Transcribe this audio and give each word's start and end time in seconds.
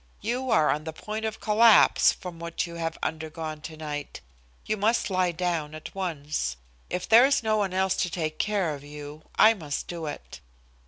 You 0.21 0.49
are 0.49 0.71
on 0.71 0.85
the 0.85 0.93
point 0.93 1.25
of 1.25 1.39
collapse 1.39 2.11
from 2.11 2.39
what 2.39 2.65
you 2.65 2.73
have 2.77 2.97
undergone 3.03 3.61
tonight. 3.61 4.19
You 4.65 4.75
must 4.75 5.11
lie 5.11 5.31
down 5.31 5.75
at 5.75 5.93
once. 5.93 6.57
If 6.89 7.07
there 7.07 7.23
is 7.27 7.43
no 7.43 7.57
one 7.57 7.71
else 7.71 7.95
to 7.97 8.09
take 8.09 8.39
care 8.39 8.73
of 8.73 8.83
you, 8.83 9.25
I 9.35 9.53
must 9.53 9.85
do 9.87 10.07
it." 10.07 10.39